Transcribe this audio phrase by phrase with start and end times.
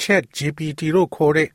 [0.00, 1.48] Chat GPT လို့ခေါ်တဲ့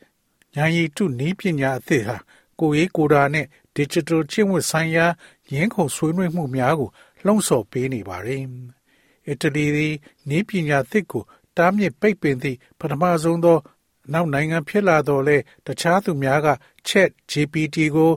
[0.55, 2.17] ဉာဏ်ရည်တုနည်းပညာအသစ်ဟာ
[2.59, 3.45] ကိုယ်ရေးကိုယ်တာနဲ့
[3.77, 5.05] Digital ကျင့်ဝတ်ဆိုင်ရာ
[5.53, 6.89] ရင်းခုန်ဆွေးနွေးမှုများကို
[7.25, 8.43] လှုံ့ဆော်ပေးနေပါတယ်။
[9.27, 9.95] အီတလီသည်
[10.29, 11.23] နည်းပညာသစ်ကို
[11.57, 13.57] တားမြစ်ပိတ်ပင်သည့်ပထမဆုံးသော
[14.13, 16.47] နောက်နိုင်ငံဖြစ်လာတော့လဲတခြားသူများက
[16.87, 18.11] Chat GPT ကို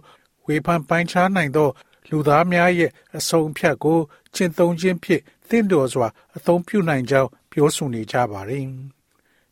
[0.47, 1.69] ဝေဖန်ပိုင်းခြားနိုင်သော
[2.11, 3.99] လူသားများရဲ့အဆုံးဖြတ်ကို
[4.35, 8.67] ကျင့်သုံးခြင်းဖြင့်သင့်တော်စွာ အသုံးပြုနိုင်ကြောင်းပြောဆိုနေကြပါတယ်။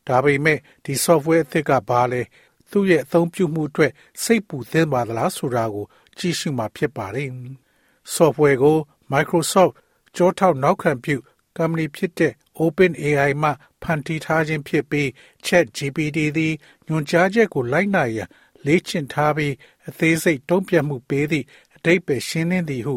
[0.08, 2.22] ဒါပေမဲ့ဒီ software အသစ်ကဘာလဲ
[2.70, 5.86] သူ့ရဲ့အသုံးပြုမှုအတွက်စိတ်ပူသင့်ပါသလားဆိုတာကို
[6.18, 7.28] ကြည့်ရှုမှာဖြစ်ပါတယ်။
[8.14, 8.77] software ကို
[9.12, 9.72] Microsoft
[10.16, 11.16] ကြောထောက်နောက်ခံပြု
[11.56, 13.50] company ဖြစ်တဲ့ OpenAI မှ
[13.82, 15.08] ဖန်တီးထားခြင်းဖြစ်ပြီး
[15.46, 16.54] ChatGPT သည်
[16.86, 18.28] ညွှန်ကြားချက်ကိုလိုက်နာရန်
[18.66, 19.54] လေ့ကျင့်ထားပြီး
[19.88, 21.46] အသေးစိတ်တုံ့ပြန်မှုပေးသည့်
[21.77, 22.96] အတိတ်ပဲရှင်းလင်းသည်ဟု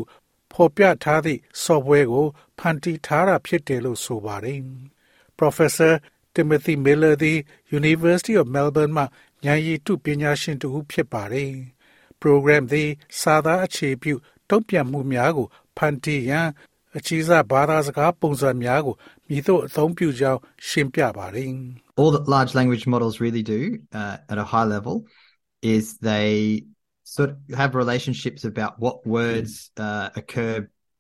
[0.52, 2.28] ဖော်ပြထားသည့် software ကို
[2.60, 4.60] ဖန်တီးထားတာဖြစ်တယ်လို့ဆိုပါတယ်။
[5.40, 5.94] Professor
[6.35, 7.39] Timothy Miller သည်
[7.79, 9.05] University of Melbourne မှ
[9.45, 11.53] ဉာဏ်ရည်တုပညာရှင်တူဖြစ်ပါတယ်။
[12.23, 12.89] program သည်
[13.21, 14.15] စာသားအခြေပြု
[14.51, 16.49] တုံ့ပြန်မှုများကိုဖန်တီးရန်
[16.97, 18.95] အခြေစားဘာသာစကားပုံစံများကို
[19.29, 21.51] မြည်သို့အသုံးပြုကြောင်းရှင်းပြပါတယ်
[22.01, 23.61] All that large language models really do
[24.01, 24.95] uh, at a high level
[25.75, 26.31] is they
[27.15, 29.53] sort of have relationships about what words
[29.87, 30.55] uh, occur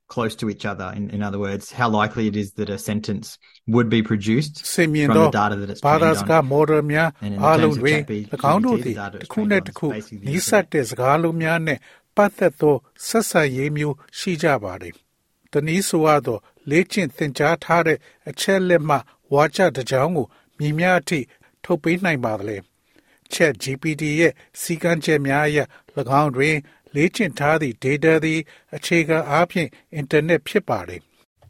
[0.08, 0.92] close to each other.
[0.94, 4.92] In, in other words, how likely it is that a sentence would be produced from
[4.92, 6.47] the data that it's trained on.
[6.55, 7.08] model များ
[7.44, 7.98] အားလုံးတွင်၎
[8.53, 9.86] င်းတို့သည်တစ်ခုနှင့်တစ်ခု
[10.29, 11.80] နီးစပ်တဲ့စကားလုံးများနှင့်
[12.17, 12.77] ပတ်သက်သော
[13.07, 14.95] ဆက်ဆံရေးမျိုးရှိကြပါသည်။
[15.52, 16.39] တနည်းဆိုရသော
[16.70, 17.98] လေ့ကျင့်သင်ကြားထားတဲ့
[18.29, 18.96] အချက်လက်မှ
[19.33, 20.27] ဝါကြတစ်ကြောင်းကို
[20.58, 21.20] မြင်များအထိ
[21.64, 22.57] ထုတ်ပေးနိုင်ပါသလဲ။
[23.33, 25.58] Chat GPT ရဲ့စီကံချက်များအရ၎
[26.20, 26.57] င်းတွင်
[26.95, 28.40] လေ့ကျင့်ထားသည့် data သည်
[28.77, 29.68] အခြေခံအားဖြင့်
[30.01, 31.01] internet ဖြစ်ပါတယ်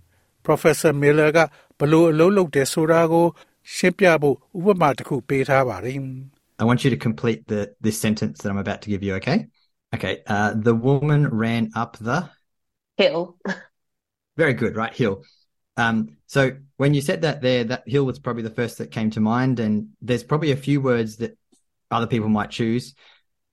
[0.46, 1.38] ။Professor Miller က
[1.78, 3.26] ဘလို့အလုပ်လုပ်တယ်ဆိုတာကို
[3.74, 5.98] ရှင်းပြဖို့ဥပမာတစ်ခုပေးထားပါတယ်။
[6.62, 9.38] I want you to complete the this sentence that I'm about to give you, okay?
[9.94, 10.22] Okay.
[10.26, 12.30] Uh, the woman ran up the
[12.96, 13.36] hill.
[14.36, 14.94] Very good, right?
[14.94, 15.24] Hill.
[15.76, 19.10] Um, so when you said that there, that hill was probably the first that came
[19.10, 21.36] to mind, and there's probably a few words that
[21.90, 22.94] other people might choose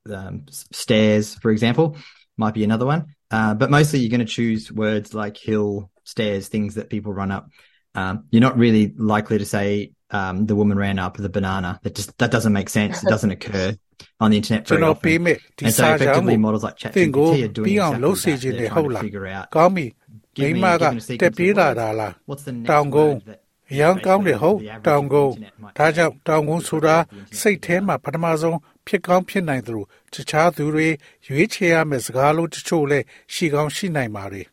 [0.09, 1.97] um, stairs, for example,
[2.37, 3.15] might be another one.
[3.29, 7.31] Uh, but mostly you're going to choose words like hill, stairs, things that people run
[7.31, 7.49] up.
[7.95, 11.79] Um, you're not really likely to say um, the woman ran up the banana.
[11.83, 13.03] That just that doesn't make sense.
[13.03, 13.77] It doesn't occur
[14.19, 15.27] on the internet very often.
[15.61, 18.57] And so effectively models like ChatGPT are doing exactly that.
[18.57, 19.51] They're trying to figure out.
[19.51, 19.93] Give me,
[20.33, 22.15] give me a sequence of words.
[22.25, 23.41] What's the next word that
[23.73, 25.31] အရန်ကောင်းတယ်ဟုတ်တောင်ကုန်
[25.77, 26.95] ဒါကြောင့်တောင်ကုန်ဆိုတာ
[27.39, 30.88] စိတ်ထဲမှာပထမဆုံး ဖြစ်ကောင်းဖြစ်နိုင်သလိုတခြားသူတွေ
[31.26, 34.46] ရွေးချယ်ရမယ့်စကားလုံးတချို့လည်းရှိကောင်းရှိနိုင်ပါတယ်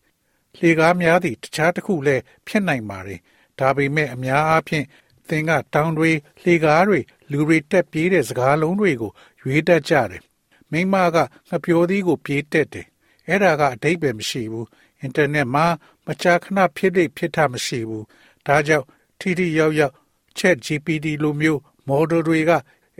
[0.59, 3.19] လေကားများသည့်တခြားတစ်ခုလည်းဖြစ်နိုင်ပါတယ်
[3.59, 4.85] ဒါပေမဲ့အများအားဖြင့်
[5.29, 6.11] သင်ကတောင်တွေ
[6.45, 6.99] လေကားတွေ
[7.31, 9.11] လူတွေတက်ပြေးတဲ့စကားလုံးတွေကို
[9.41, 10.23] ရွေးတတ်ကြတယ်
[10.71, 11.17] မိမက
[11.49, 12.87] ငှပြောသီးကိုပြေးတက်တယ်
[13.27, 14.67] အဲ့ဒါကအတိတ်ပဲမရှိဘူး
[14.99, 15.65] အင်တာနက်မှာ
[16.05, 18.05] မကြာခဏဖြစ်လိဖြစ်တာမရှိဘူး
[18.45, 18.85] ဒါကြောင့်
[19.19, 19.93] ထိထိရောက်ရောက်
[20.37, 22.51] Chat GPT လိုမျိုး model တွေက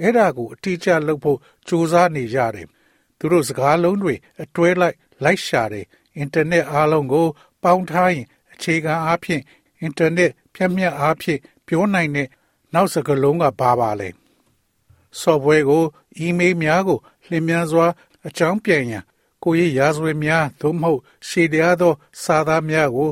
[0.01, 2.67] အဲ့ဒါကိုအတိအကျလုပ်ဖို့စူးစမ်းနေကြတယ်။
[3.17, 5.85] သူတို့စကားလုံးတွေအတွဲလိုက်လိုက်ရှာတယ်။
[6.17, 7.27] အင်တာနက်အားလုံးကို
[7.63, 9.41] ပေါင်းထားရင်အခြေခံအားဖြင့်
[9.81, 12.27] အင်တာနက်ဖြတ်မြတ်အားဖြင့်ပြောနိုင်တဲ့
[12.73, 14.09] နောက်စကားလုံးကဘာပါလဲ။
[15.21, 15.83] software ကို
[16.25, 16.99] email များကို
[17.29, 17.87] လျင်မြန်စွာ
[18.27, 19.03] အကြောင်းပြန်ရန်
[19.43, 21.93] ကိုရေးရာဇဝတ်များသို့မဟုတ်ရှေ့တရားသော
[22.23, 23.09] စာသားများကို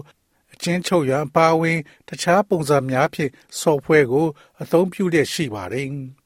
[0.63, 3.31] ကျဉ်းချုပ်ရန်ပါဝင် တခြားပုံစံများဖြင့်
[3.61, 4.27] software ကို
[4.61, 5.87] အသုံးပြုလျက်ရှိပါတယ်။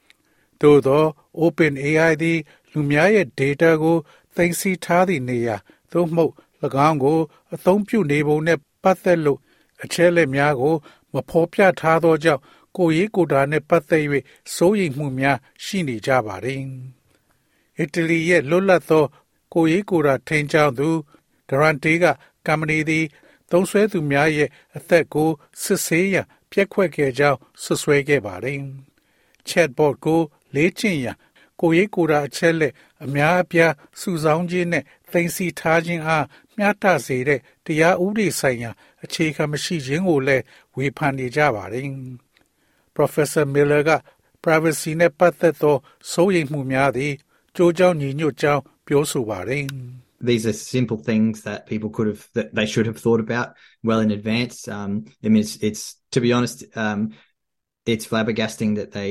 [0.61, 1.03] သို့သော
[1.39, 2.39] OpenAI သည်
[2.71, 3.97] လူများရဲ့ data ကို
[4.35, 5.55] သိမ်းဆည်းထားသည့်နေရာ
[5.91, 6.33] သို့မဟုတ်၎
[6.87, 7.19] င်းကို
[7.53, 9.39] အသုံးပြုနေပုံနဲ့ပတ်သက်လို့
[9.83, 10.75] အချက်လက်များကို
[11.13, 12.41] မဖော်ပြထားသောကြောင့်
[12.77, 14.03] ကိုရေးကိုတာနဲ့ပတ်သက်၍
[14.55, 16.61] စိုးရိမ်မှုများရှိနေကြပါတယ်။
[17.79, 19.05] အီတလီရဲ့လွတ်လပ်သော
[19.53, 20.89] ကိုရေးကိုတာထိန်ချောင်းသူ
[21.49, 22.05] ဒရန်တေးက
[22.47, 23.05] ကမ္ပဏီသည်
[23.51, 25.29] သုံးဆွဲသူများရဲ့အသက်ကို
[25.61, 28.59] စစ်ဆေးရန်ပြက်ခွက်ခဲ့ကြောင်းဆွဆွဲခဲ့ပါတယ်။
[29.49, 30.21] Chatbot ကို
[30.54, 31.16] လေ့ကျင့်ရန်
[31.60, 32.72] ကိုရေးကိုရာအချက်လက်
[33.04, 38.70] အများအပြားစုဆောင်းခြင်းနဲ့သိသိထားခြင်းအားမျှတစေတဲ့တရားဥပဒေဆိုင်ရာ
[39.04, 40.42] အခြေခံမရှိခြင်းကိုလည်း
[40.76, 41.84] ဝေဖန်နေကြပါတယ်။
[42.96, 43.90] Professor Miller က
[44.44, 45.76] privacy နဲ့ပတ်သက်သော
[46.12, 47.12] စိုးရိမ်မှုများသည်
[47.56, 49.64] ကြိုးကြောင်းညီညွတ်ကြောင်းပြောဆိုပါတယ်
[50.28, 53.48] these are simple things that people could have that they should have thought about
[53.88, 54.90] well in advance um
[55.24, 55.82] i mean it's, it's
[56.14, 57.00] to be honest um
[57.92, 59.10] it's flabbergasting that they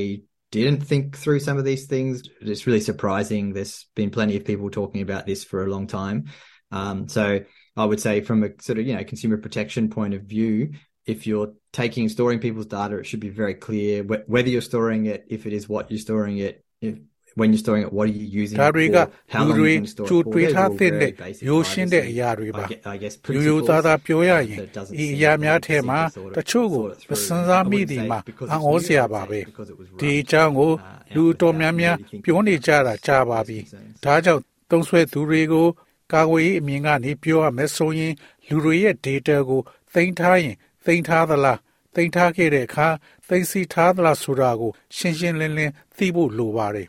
[0.63, 2.23] didn't think through some of these things.
[2.41, 6.25] It's really surprising there's been plenty of people talking about this for a long time.
[6.71, 7.41] Um so
[7.77, 10.71] i would say from a sort of you know consumer protection point of view
[11.05, 15.05] if you're taking storing people's data it should be very clear wh- whether you're storing
[15.05, 16.97] it if it is what you're storing it if,
[17.39, 19.57] when you're storing it what are you using ဒါ it တွေက for how လူ long
[19.59, 21.45] တွေ you can store ကြို it for တွေး Those ထား are all တဲ့ very basic
[21.47, 25.57] ရိုးရှင်းတဲ့ privacy, အရာတွေပါ I guess, I guess ရိုးရိုးသားသားပြောရရင် that doesn't ဒီ seem အရာ that များ
[25.59, 27.21] they ထဲမှာ seem to sort တ of ချို့ကို sort it မ through.
[27.25, 29.13] စင်စား I မိ wouldn't သည် say မှာ because အံ့ it's ဩ new, စရာ I would
[29.13, 30.23] ပါ say ပဲ because it was ဒီ right.
[30.25, 34.03] အကြောင်းကို Uh, လူ yeah, တော် without များများ really thinking ပြောနေကြတာကြာပါပြီ concerns.
[34.03, 34.41] ဒါကြောင့်
[34.71, 35.67] သုံးဆွဲသူတွေကို
[36.13, 38.13] ကာကွယ်ရေးအမြင်ကနေပြောရမယ်ဆိုရင်
[38.47, 39.61] လူတွေရဲ့ data ကို
[39.93, 40.55] သိမ်းထားရင်
[40.85, 41.59] သိမ်းထားသလား
[41.95, 42.87] သိမ်းထားခဲ့တဲ့အခါ
[43.27, 46.87] သိမ်းစီထားသလားဆိုတာကို ရှင်းရှင်းလင်းလင်းသိဖို့လိုပါတယ်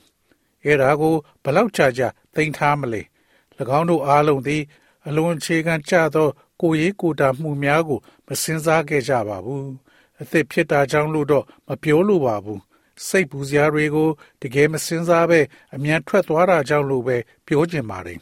[0.66, 1.14] အဲ့ဒါကို
[1.44, 3.02] ဘယ်လောက်ကြာကြာသိမ်းထားမလဲ၎
[3.78, 4.62] င်းတို့အားလုံးသည်
[5.08, 6.28] အလွန်အခြေခံကျသော
[6.60, 9.68] ကိုယ်ရေးကိုယ်တာမှုများကို မစင်စားခဲ့ကြပါဘူး
[10.20, 12.60] အသက်ဖြစ်တာကြောင့်လို့တော့မပြောလိုပါဘူး
[13.06, 14.08] စိတ်ပူစရာတွေကို
[14.42, 15.40] တကယ်မစင်စားပဲ
[15.74, 17.16] အမြန်ထွက်သွားတာကြောင့်လို့ပဲ
[17.46, 18.20] ပြောချင်ပါတယ်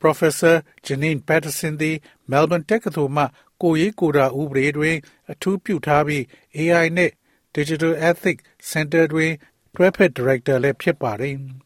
[0.00, 1.96] Professor Janine Patterson သည်
[2.30, 3.24] Melbourne တက္ကသိုလ်မှ
[3.62, 4.96] ကိုယ်ရေးကိုယ်တာဥပဒေတွင်
[5.30, 6.22] အထူးပြုထားပြီး
[6.56, 7.10] AI နဲ့
[7.56, 9.32] Digital Ethics Center တွင်
[9.74, 11.34] တွဲဖက် Director လည်းဖြစ်ပါတယ်။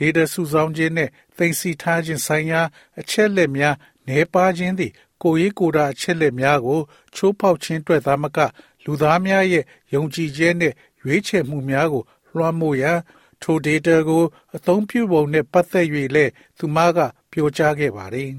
[0.00, 2.60] data စုဆောင်းခြင်းနဲ့သိမ်းဆည်းထားခြင်းဆိုင်ရာ
[3.00, 3.74] အချက်လက်များ
[4.06, 4.92] နှဲပါခြင်းသည်
[5.22, 6.80] ကိုယ်ရေးကိုယ်တာအချက်လက်များကို
[7.14, 8.38] ချိုးဖောက်ခြင်းအတွက်သာမက
[8.84, 9.64] လူသားများရဲ့
[9.94, 12.02] ယုံကြည်ခြင်းနဲ့ရွေးချယ်မှုများကို
[12.34, 12.98] လွှမ်းမိုးရန်
[13.42, 14.22] ထို data ကို
[14.56, 16.98] အသုံးပြုပုံနဲ့ပတ်သက်၍လည်းသူမက
[17.32, 18.30] ပြောကြားခဲ့ပါတယ်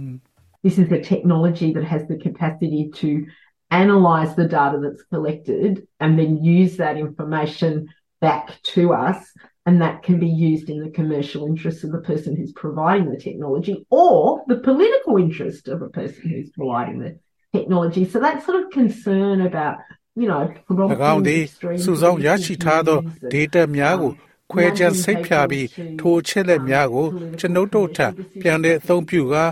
[0.66, 3.10] This is a technology that has the capacity to
[3.84, 5.72] analyze the data that's collected
[6.02, 7.74] and then use that information
[8.25, 8.44] back
[8.74, 9.19] to us.
[9.69, 13.21] And that can be used in the commercial interest of the person who's providing the
[13.27, 17.11] technology or the political interest of a person who's providing the
[17.56, 18.05] technology.
[18.12, 19.75] So that sort of concern about,
[20.21, 20.43] you know,
[20.93, 24.17] ၎င်းသည် extreme စုဆောင်းရရှိထားသော views and, data များကို um,
[24.50, 25.67] ခွဲခြားစိတ်ဖြာပြီး
[26.00, 27.06] ထိုအချက်လက်များကို
[27.38, 28.06] ကျွန်ုပ်တို့ထံ
[28.41, 29.44] ပြန်လည်အသုံးပြုကာ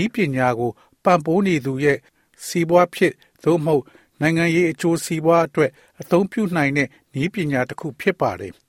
[0.00, 0.70] ဤပညာကို
[1.04, 1.98] ပံ့ပိုးနေသူရဲ့
[2.46, 3.12] စီးပွားဖြစ်
[3.44, 3.84] သို့မဟုတ်
[4.20, 6.88] နိုင်ငံရေးအကျိုးစီးပွားအတွက်အသုံးပြုနိုင်တဲ့
[7.22, 8.52] ဤပညာတစ်ခုဖြစ်ပါတယ်။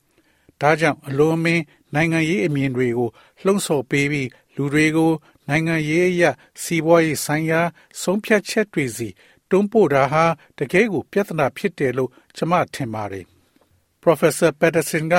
[0.61, 1.63] ဒါကြောင့်အလွန်မင်း
[1.95, 3.11] နိုင်ငံရေးအမြင်တွေကို
[3.45, 5.13] လှုံ့ဆော်ပေးပြီးလူတွေကို
[5.49, 6.31] နိုင်ငံရေးအရာ
[6.63, 7.61] စီးပွားရေးဆိုင်ရာ
[8.03, 9.09] ဆုံးဖြတ်ချက်တွေစီ
[9.51, 10.25] တွန်းပို့တာဟာ
[10.59, 13.25] တကယ်ကိုပြဿနာဖြစ်တယ်လို့ကျွန်မထင်ပါတယ်။
[14.03, 15.15] Professor Patterson က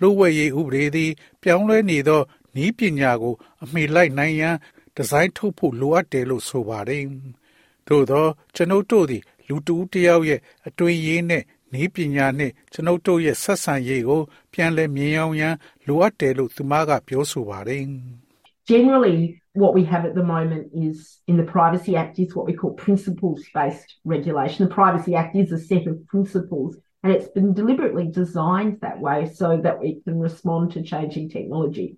[0.00, 1.10] လူဝဲရေးဥပဒေသည်
[1.42, 2.22] ပြောင်းလဲနေသော
[2.64, 4.56] ဤပညာကို အမိလိုက်နိုင်ရန်
[4.94, 7.02] ဒီဇိုင်းထုတ်ဖို့လိုအပ်တယ်လို့ဆိုပါတယ်။
[7.88, 11.42] သို့သောကျွန်ုပ်တို့သည် လူတူတစ်ယောက်ရဲ့အတွင်းရေးနဲ့
[11.81, 14.21] ဤပညာနှင့်ကျွန်ုပ်တို့ရဲ့ဆက်ဆံရေးကို
[14.53, 15.55] ပြန်လည်မြင်အောင်ရန်
[15.87, 17.83] လိုအပ်တယ်လို့သူမကပြောဆိုပါတယ်။
[18.73, 19.19] Generally,
[19.61, 20.97] what we have at the moment is
[21.27, 24.59] in the Privacy Act is what we call principles based regulation.
[24.65, 26.71] The Privacy Act is a set of principles
[27.03, 31.97] and it's been deliberately designed that way so that we can respond to changing technology.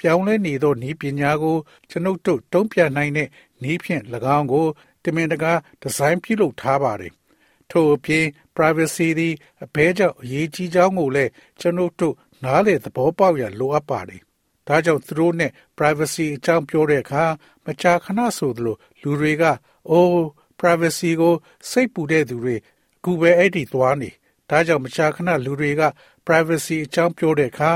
[0.00, 1.56] ပြောင်းလဲနေသောဤပညာကို
[1.90, 3.28] ကျွန်ုပ်တို့တုံ့ပြန်နိုင်တဲ့
[3.70, 4.02] ဤဖြင့်၎
[4.36, 4.66] င်းကို
[5.04, 7.12] တမင်တကာဒီဇိုင်းပြုလုပ်ထားပါတယ်။
[7.70, 8.24] ထို့အပြင်
[8.56, 9.34] privacy သည်
[9.64, 14.22] အဘဲကြောင့်အရေးကြီးကြောင်းကိုလည်းကျွန်ုပ်တို့နားလေသဘောပေါက်ရလိုအပ်ပါတယ်။
[14.68, 17.24] ဒါကြောင့်သူတို့နဲ့ privacy အကြောင်းပြောတဲ့အခါ
[17.64, 19.44] မကြာခဏဆိုသလိုလူတွေက
[19.90, 20.16] အိုး
[20.60, 21.34] privacy ကို
[21.70, 24.10] စိတ်ပူတဲ့သူတွေအခုပဲအဲ့ဒီသွားနေ
[24.50, 25.82] ဒါကြောင့်မကြာခဏလူတွေက
[26.26, 27.72] privacy အကြောင်းပြောတဲ့အခါ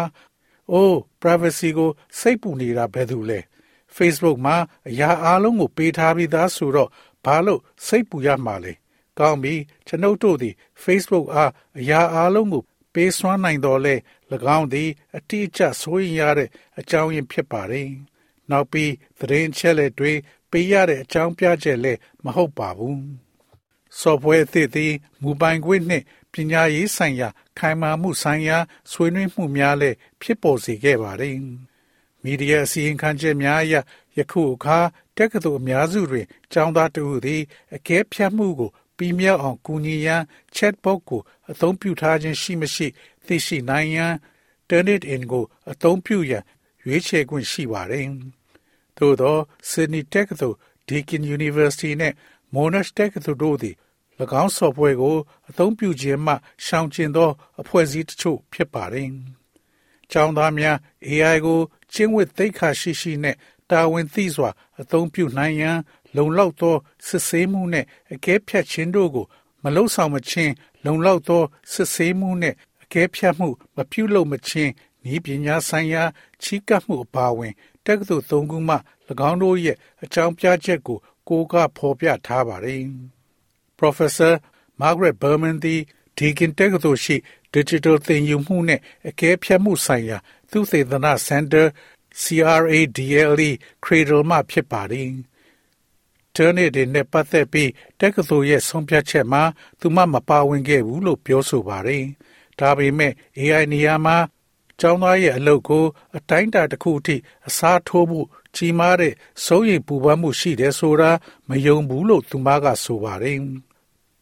[0.72, 3.40] အိုး privacy ကိုစိတ်ပူနေတာဘယ်သူလဲ
[3.96, 4.56] Facebook မှာ
[4.88, 6.90] အရာအလုံးကိုပေးထားပြီးသားဆိုတော့
[7.24, 8.72] ဘာလို့စိတ်ပူရမှာလဲ
[9.18, 9.54] ကောင်းပြီ
[9.86, 12.62] ကျွန်ုပ်တို့သည် Facebook အားအရာအလုံးကို
[12.94, 13.94] ပေးစွမ်းနိုင်တော်လဲ၎
[14.58, 16.48] င်းသည် အတိအကျဆိုရင်ရတဲ့
[16.78, 17.88] အကြောင်းရင်းဖြစ်ပါတယ်။
[18.50, 20.12] နောက်ပြီးသတင်းချက်လက်တွေ
[20.50, 22.98] ပေးရတဲ့အကြောင်းပြချက်လည်းမဟုတ်ပါဘူး။
[24.00, 28.58] software အသစ်သည်မူပိုင်ခွင့်နှင့် ပညာရေးဆိုင်ရာ ခိုင်မာမှုဆိုင်ရာ
[28.90, 31.36] ဆွေးနွေးမှုများလည်း ဖြစ်ပေါ်စေခဲ့ပါတယ်။
[32.22, 33.74] မီဒီယာ အစီရင်ခံချက်များအရ
[34.16, 34.78] ယခုအခါ
[35.16, 37.42] တက္ကသိုလ်အများစုတွင် ကျောင်းသားတဦးသည်
[37.74, 40.22] အကဲဖြတ်မှုကို ပြီးမြောက်အောင် ကူညီရန်
[40.56, 41.20] chatbot ကို
[41.50, 42.86] အသုံးပြုထားခြင်း ရှိမရှိ
[43.26, 44.14] သိရှိနိုင်ရန်
[44.68, 46.44] Turnitin ကို အသုံးပြုရန်
[46.84, 48.06] ရွေးချယ်ခွင့် ရှိပါတယ်။
[48.98, 49.36] သို့သော
[49.70, 50.56] Sydney တက္ကသိုလ်
[50.88, 52.14] Deakin University နှင့်
[52.54, 53.74] Monash တက္ကသိုလ်တို့သည်၎
[54.40, 55.16] င်း software ကို
[55.48, 56.34] အသုံးပြုခြင်းမှ
[56.64, 59.08] ရှောင်ကျဉ်သော အဖွဲ့အစည်းတချို့ ဖြစ်ပါတယ်။
[60.10, 60.76] ကျောင်းသားများ
[61.08, 61.60] AI ကို
[61.92, 63.36] ကျင့်ဝတ်သိက္ခာရှိရှိနဲ့
[63.70, 64.50] တာဝန်သိစွာ
[64.80, 65.78] အသုံးပြုနိုင်ရန်
[66.16, 69.26] လုံလောက်သော စစ်ဆေးမှုနှင့် အကဲဖြတ်ခြင်းတို့ကို
[69.62, 70.52] မလုံဆောင်မချင်း
[70.84, 74.72] လုံလောက်သော စစ်ဆေးမှုနှင့် အကဲဖြတ်မှု မပြုလုပ်မချင်း
[75.14, 76.02] ဤပညာဆိုင်ရာ
[76.42, 77.54] ချီးကပ်မှုအပါအဝင်
[77.86, 78.76] တက္ကသိုလ်၃ခုမှ၎
[79.30, 80.98] င်းတို့ရဲ့အကြောင်းပြချက်ကို
[81.28, 82.84] ကိုကဖော်ပြထားပါတယ်။
[83.80, 84.32] Professor
[84.80, 85.80] Margaret Berman သည်
[86.18, 87.16] Deakin တက္ကသိုလ်ရှိ
[87.54, 90.18] Digital သင်ယူမှုနှင့်အကဲဖြတ်မှုဆိုင်ရာ
[90.50, 91.62] သုတေသနစင်တာ
[92.22, 93.50] CRADLE
[93.84, 95.10] Cradle မှဖြစ်ပါတယ်။
[96.34, 97.70] Turner တွေနဲ့ပတ်သက်ပြီး
[98.00, 99.42] တက္ကသိုလ်ရဲ့ဆုံးဖြတ်ချက်မှာ
[99.80, 102.04] သူမမပါဝင်ခဲ့ဘူးလို့ပြောဆိုပါတယ်။
[102.58, 104.16] ဒါပေမဲ့ AI နေရာမှာ
[104.80, 105.84] ကျောင်းသားရဲ့အလုပ်ကို
[106.16, 107.16] အတိုင်းအတာတစ်ခုအထိ
[107.48, 108.20] အစားထိုးမှု
[108.56, 111.10] ကြီးမားတဲ့စိုးရိမ်ပူပန်မှုရှိတယ်ဆိုတာ
[111.48, 113.38] မယုံဘူးလို့သူမကဆိုပါတယ်။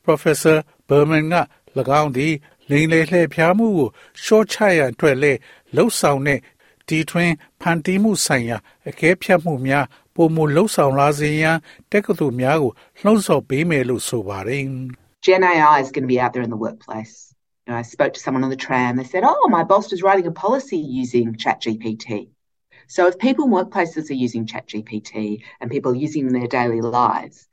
[0.08, 0.58] Professor
[0.90, 1.36] Berman က၎
[2.02, 2.34] င်းသည်
[2.70, 3.90] လိန်လေလှည့်ဖျားမှုကို
[4.24, 5.34] ရှော့ချရန်အတွက်လဲ
[5.75, 6.40] လှုပ်ဆောင်တဲ့
[6.88, 8.58] တီထွင်ဖန်တီးမှုဆိုင်ရာ
[8.90, 9.86] အကဲဖြတ်မှုများ
[10.16, 11.58] ပုံမလှုပ်ဆောင်လာစေရန်
[11.92, 12.72] တက္ကသိုလ်များကို
[13.02, 14.66] လှုံ့ဆော်ပေးမယ်လို့ဆိုပါတယ်။
[15.25, 17.16] Gen AI is going to be out there in the workplace.
[17.66, 18.98] You know, I spoke to someone on the tram.
[18.98, 22.08] They said, "Oh, my boss was writing a policy using ChatGPT."
[22.88, 26.82] So if people in workplaces are using ChatGPT and people are using in their daily
[26.82, 27.48] lives,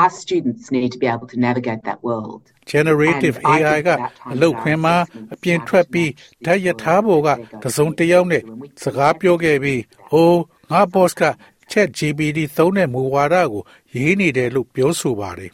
[0.00, 2.42] our students need to be able to navigate that world.
[2.72, 3.88] generative AI က
[4.32, 4.96] အလုတ်ခွင်းမှာ
[5.34, 6.10] အပြင်ထွက်ပြီး
[6.44, 7.28] ဓာတ်ရထားပေါ်က
[7.62, 8.42] တစုံတစ်ယောက်နဲ့
[8.82, 9.80] စကားပြောခဲ့ပြီး
[10.10, 10.32] ဟို
[10.70, 11.22] ငါ boss က
[11.70, 13.62] Chat GPT သုံးတဲ့မူဝါဒကို
[13.94, 15.52] ရေးနေတယ်လို့ပြောဆိုပါတယ်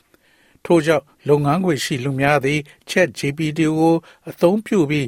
[0.64, 3.95] ထို့ကြောင့်လုပ်ငန်းခွင်ရှိလူများသည် Chat GPT ကို
[4.30, 5.07] အသုံးပြုပြီး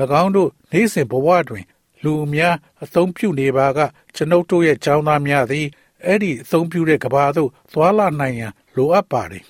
[0.22, 1.64] ၎င်းတို့နေ့စဉ်ဘဝတွင်
[2.02, 2.54] လူအများ
[2.84, 3.78] အသုံးပြုနေပါက
[4.14, 5.66] ကျွန်ုပ်တို့ရဲ့ចောင်းသားများသည်
[6.04, 9.44] အဲ့ဒီအသုံးပြုတဲ့ကဘာသို့သွာလာနိုင်ရန် လိုအပ်ပါတယ်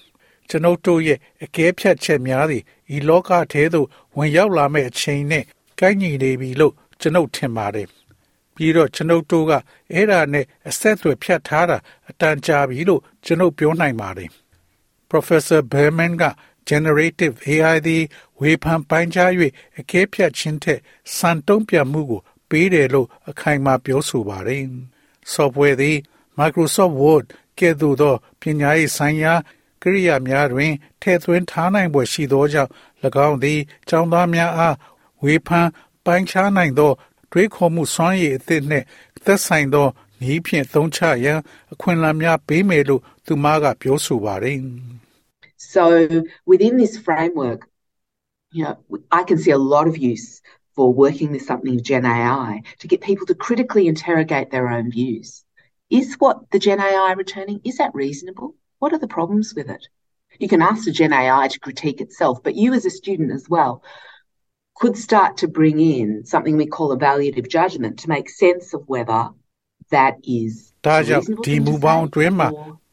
[0.49, 2.62] ကျွန်ုပ်တို့ရဲ့အကဲဖြတ်ချက်များသည်
[2.97, 5.45] ဤလောကထဲသို့ဝင်ရောက်လာမယ့်အချိန်နဲ့
[5.80, 7.88] ကိုက်ညီနေပြီလို့ကျွန်ုပ်ထင်ပါတယ်
[8.54, 9.52] ပြီးတော့ကျွန်ုပ်တို့က
[9.92, 11.78] အဲ့ဒါနဲ့အဆက်အသွယ်ဖြတ်ထားတာ
[12.11, 14.30] အတန်ကြာပြီလို့ကျွန်ုပ်ပြောနိုင်ပါတယ်
[15.11, 16.25] Professor Berman က
[16.68, 18.02] generative AI သည်
[18.40, 19.30] ဝေဖန်ပိုင်းခြား၍
[19.78, 20.80] အကဲဖြတ်ခြင်းထက်
[21.16, 24.62] စံတုံးပြမှုကို ပေးတယ်လို့အခိုင်အမာပြောဆိုပါတယ်။
[25.33, 25.97] software သည်
[26.38, 27.26] Microsoft Word
[27.58, 29.34] ကဲ့သို့သောပညာရေးဆိုင်ရာ
[29.82, 32.70] ကိရိယာများတွင်ထည့်သွင်းထားနိုင်ပွဲရှိသောကြောင့်၎
[33.26, 34.76] င်းသည်ကျောင်းသားများအား
[35.22, 35.68] ဝေဖန်
[36.04, 36.92] ပိုင်းခြားနိုင်သော
[37.32, 38.84] တွေးခေါ်မှုစွမ်းရည်အသစ်နှင့်
[39.25, 39.86] သက်ဆိုင်သော
[40.20, 41.38] နည်းဖြင့်သုံးချရန်
[41.72, 44.58] အခွင့်အလမ်းများပေးမယ်လို့သူမကပြောဆိုပါတယ်။
[45.75, 45.82] So
[46.50, 47.60] within this framework,
[48.56, 48.75] you know,
[49.10, 50.42] I can see a lot of use
[50.75, 55.45] for working with something Gen AI to get people to critically interrogate their own views.
[55.89, 58.55] Is what the Gen AI returning, is that reasonable?
[58.79, 59.88] What are the problems with it?
[60.39, 63.50] You can ask the Gen AI to critique itself, but you as a student as
[63.50, 63.83] well
[64.81, 69.21] could start to bring in something we call evaluative judgment to make sense of whether
[69.95, 70.51] that is
[70.88, 72.50] ဒါကြောင့်ဒီမူပေါင်းအတွင်းမှာ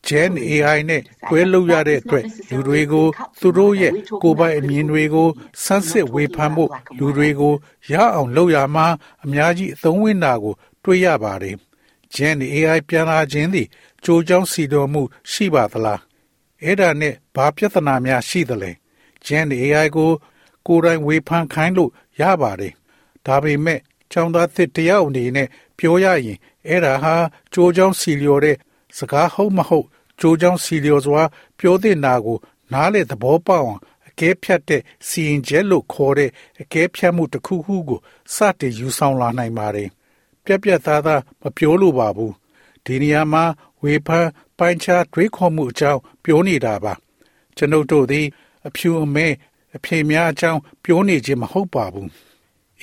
[0.08, 3.06] Gen AI နဲ့တွဲလုပ်ရတဲ့အတွက်လူတွေကို
[3.40, 3.92] သူတို့ရဲ့
[4.22, 5.28] ကိုယ်ပိုင်အမြင်တွေကို
[5.64, 7.54] စမ်းစစ်ဝေဖန်ဖို့လူတွေကို
[7.92, 8.86] ရအောင်လုပ်ရမှာ
[9.24, 10.54] အများကြီးအသုံးဝင်တာကို
[10.84, 11.56] တွေ့ရပါတယ်။
[12.15, 13.67] Gen AI ပြန်လာခြင်းသည်
[14.03, 15.01] ကြိုးကြောင်းစီတော်မှု
[15.31, 16.01] ရှိပါသလား
[16.63, 18.71] အဲ့ဒါနဲ့ဘာပြဿနာများရှိသလဲ
[19.25, 20.11] Gen AI ကို
[20.67, 22.73] ကိုယ်တိုင်ဝေဖန်ခိုင်းလို့ရပါတယ်
[23.25, 23.79] ဒါပေမဲ့
[24.11, 27.15] ចောင်းသားသစ်တယောက်အနေနဲ့ပြောရရင်အဲ့ဒါဟာ
[27.53, 28.57] ကြိုးကြောင်းစီလျော်တဲ့
[28.97, 29.87] စကားဟုတ်မဟုတ်
[30.19, 31.23] ကြိုးကြောင်းစီလျော်စွာ
[31.59, 32.37] ပြောတဲ့နာကို
[32.73, 36.29] နားလေသဘောပေါက်အောင်အကဲဖြတ်တဲ့စီရင်ချက်လို့ခေါ်တဲ့
[36.61, 37.99] အကဲဖြတ်မှုတစ်ခုခုကို
[38.33, 39.89] စတင်ယူဆောင်လာနိုင်ပါတယ်
[40.45, 42.33] ပြက်ပြက်သားသားမပြောလို့ပါဘူး
[42.85, 43.43] ဒီနေရာမှာ
[43.81, 46.93] ဝေဖန်ပိုင်းခြားတွေးခေါ်မှုအကြောင်းပြောနေတာပါ
[47.55, 48.25] ကျွန်ုပ်တို့သည်
[48.67, 49.27] အဖြူအမဲ
[49.75, 52.09] အဖေများအကြောင်းပြောနေခြင်းမဟုတ်ပါဘူး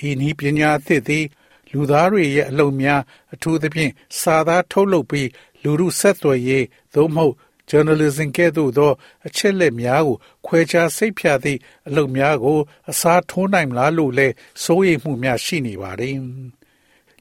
[0.07, 1.25] ဤနည်းပညာအသစ်သည်
[1.71, 3.01] လူသားတွေရဲ့အလုပ်များ
[3.33, 5.29] အထူးသဖြင့်စာသားထုတ်လုပ်ပြီး
[5.63, 7.35] လူမှုဆက်သွယ်ရေးသို့မဟုတ်
[7.69, 8.91] journalism ကဲ့သို့သော
[9.27, 10.15] အချက်လက်များကို
[10.45, 14.27] ခွဲခြားစိတ်ဖြာသည့်အလုပ်များကို အစားထိုးနိုင်မလားလို့လဲ
[14.63, 16.15] စိုးရိမ်မှုများရှိနေပါတယ်။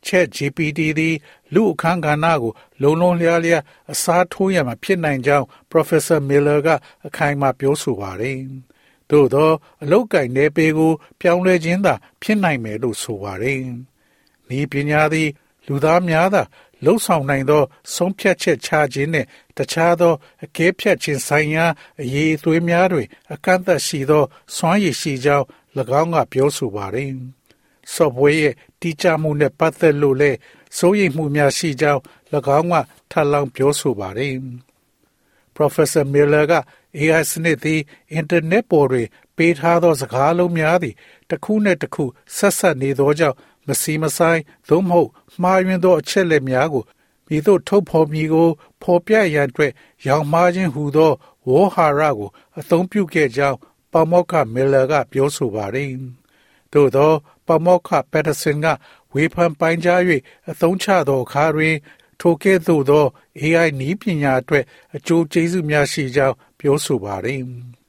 [0.06, 1.14] Chat GPT သည်
[1.54, 2.52] လူအခန်းကဏ္ဍကို
[2.82, 6.68] လုံလုံလျားလျားအစားထိုးရမှာဖြစ်နိုင်ကြောင်း Professor Miller က
[7.06, 8.38] အခိုင်အမာပြောဆိုပါတယ်။
[9.10, 9.50] သို့သော
[9.82, 13.60] အလုတ်ကင်နယ်ပေကို ပြောင်းလဲခြင်းသာဖြစ်နိုင်မယ်လို့ဆိုပါတယ်။
[14.58, 15.28] ဤပညာသည်
[15.66, 16.42] လူသားများသာ
[16.84, 17.62] လှုပ်ဆောင်နိုင်သော
[17.94, 20.14] ဆုံးဖြတ်ချက်ချခြင်းနှင့်တခြားသော
[20.44, 21.66] အကဲဖြတ်ခြင်းဆိုင်ရာ
[22.02, 24.24] အရေးအသွေးများတွင် အကန့်အသတ်ရှိသော
[24.56, 25.46] စွမ်းရည်ရှိကြောင်း၎
[26.00, 27.12] င်းကပြောဆိုပါတယ်။
[27.94, 30.38] software ရဲ့တိကျမှုနဲ့ပတ်သက်လို့လည်း
[30.76, 32.00] စိုးရိမ်မှုများရှိကြောင်း၎
[32.58, 32.74] င်းက
[33.10, 34.34] ထပ်လောင်းပြောဆိုပါတယ်။
[35.56, 36.54] Professor Miller က
[36.98, 37.80] AI စနစ်သည်
[38.12, 39.06] အင်တာနက်ပေါ်တွင်
[39.36, 40.94] ပေးထားသောစကားလုံးများသည်
[41.28, 42.04] တစ်ခုနှင့်တစ်ခု
[42.36, 45.10] ဆက်ဆက်နေသောကြောင့်မစီမဆိုင်သို့မဟုတ်
[45.42, 46.84] မှားယွင်းသောအချက်လက်များကို
[47.26, 48.48] မိတို့ထုတ်ဖော်မည်ကို
[48.82, 49.72] ဖော်ပြရန်အတွက်
[50.06, 51.12] ရောင်မှားခြင်းဟူသော
[51.48, 53.58] ဝေါ်ဟာရကို အသုံးပြုခဲ့ကြောင်း
[53.92, 55.90] ပမောက္ခမီလာကပြောဆိုပါတယ်။
[56.72, 57.12] သို့သော
[57.50, 58.66] ပမောက္ခပက်တဆင်က
[59.14, 60.00] ဝေဖန်ပိုင်းကြား၍
[60.50, 61.76] အသုံးချသောအခါတွင်
[62.20, 63.04] ထိုကဲ့သို့သော
[63.40, 64.64] AI နည်းပညာအတွက်
[64.96, 67.40] အကျိုးကျေးဇူးများရှိကြောင်းပြောဆိုပါတယ်